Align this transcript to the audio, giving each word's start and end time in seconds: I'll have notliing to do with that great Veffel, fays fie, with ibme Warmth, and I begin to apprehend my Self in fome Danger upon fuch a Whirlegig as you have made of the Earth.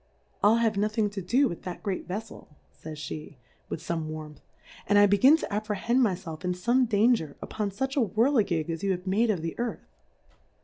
I'll 0.43 0.55
have 0.55 0.73
notliing 0.73 1.11
to 1.11 1.21
do 1.21 1.47
with 1.47 1.61
that 1.61 1.83
great 1.83 2.07
Veffel, 2.07 2.47
fays 2.71 3.05
fie, 3.07 3.37
with 3.69 3.81
ibme 3.83 4.07
Warmth, 4.07 4.41
and 4.87 4.97
I 4.97 5.05
begin 5.05 5.37
to 5.37 5.53
apprehend 5.53 6.01
my 6.01 6.15
Self 6.15 6.43
in 6.43 6.53
fome 6.53 6.89
Danger 6.89 7.37
upon 7.39 7.69
fuch 7.69 7.95
a 7.95 8.01
Whirlegig 8.07 8.67
as 8.71 8.81
you 8.81 8.89
have 8.93 9.05
made 9.05 9.29
of 9.29 9.43
the 9.43 9.53
Earth. 9.59 9.85